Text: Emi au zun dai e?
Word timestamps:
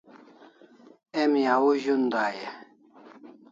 Emi 1.21 1.41
au 1.55 1.69
zun 1.83 2.03
dai 2.13 2.37
e? 2.47 2.49